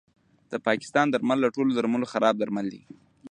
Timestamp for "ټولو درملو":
1.55-2.09